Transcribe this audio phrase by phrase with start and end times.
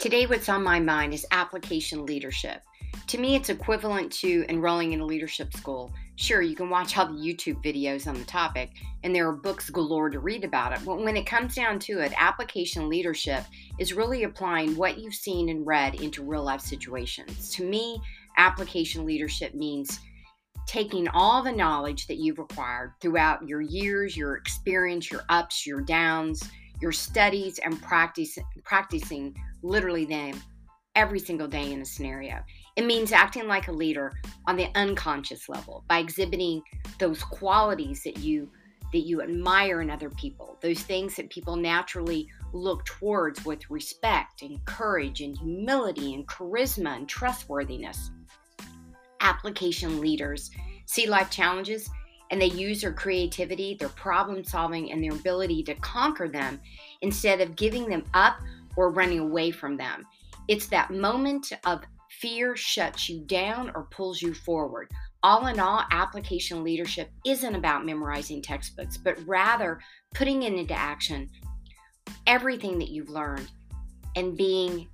[0.00, 2.62] Today, what's on my mind is application leadership.
[3.08, 5.92] To me, it's equivalent to enrolling in a leadership school.
[6.16, 8.70] Sure, you can watch all the YouTube videos on the topic,
[9.04, 10.82] and there are books galore to read about it.
[10.86, 13.44] But when it comes down to it, application leadership
[13.78, 17.50] is really applying what you've seen and read into real life situations.
[17.56, 18.00] To me,
[18.38, 20.00] application leadership means
[20.64, 25.82] taking all the knowledge that you've acquired throughout your years, your experience, your ups, your
[25.82, 26.48] downs,
[26.80, 30.40] your studies, and practice, practicing literally them
[30.94, 32.40] every single day in a scenario.
[32.76, 34.12] It means acting like a leader
[34.46, 36.62] on the unconscious level by exhibiting
[36.98, 38.50] those qualities that you
[38.92, 44.42] that you admire in other people, those things that people naturally look towards with respect
[44.42, 48.10] and courage and humility and charisma and trustworthiness.
[49.20, 50.50] Application leaders
[50.86, 51.88] see life challenges
[52.30, 56.60] and they use their creativity, their problem solving, and their ability to conquer them
[57.02, 58.38] instead of giving them up
[58.76, 60.06] or running away from them.
[60.48, 61.82] It's that moment of
[62.20, 64.88] fear shuts you down or pulls you forward.
[65.22, 69.80] All in all, application leadership isn't about memorizing textbooks, but rather
[70.14, 71.28] putting it into action
[72.26, 73.50] everything that you've learned
[74.16, 74.88] and being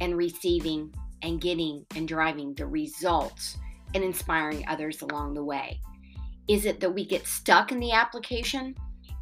[0.00, 3.58] and receiving and getting and driving the results
[3.94, 5.78] and inspiring others along the way.
[6.48, 8.74] Is it that we get stuck in the application?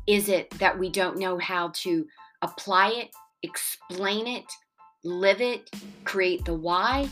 [0.07, 2.07] Is it that we don't know how to
[2.43, 3.11] apply it
[3.43, 4.51] explain it,
[5.05, 5.71] live it,
[6.05, 7.09] create the why?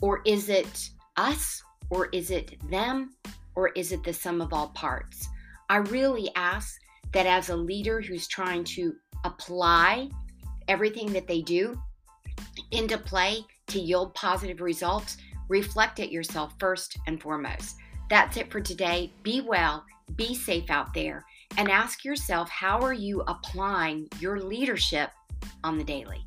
[0.00, 1.62] Or is it us?
[1.90, 3.14] Or is it them?
[3.54, 5.28] Or is it the sum of all parts?
[5.68, 6.80] I really ask
[7.12, 10.08] that as a leader who's trying to apply
[10.68, 11.80] everything that they do
[12.70, 15.16] into play to yield positive results,
[15.48, 17.76] reflect at yourself first and foremost.
[18.10, 19.12] That's it for today.
[19.22, 19.84] Be well,
[20.16, 21.24] be safe out there,
[21.56, 25.10] and ask yourself how are you applying your leadership
[25.64, 26.26] on the daily.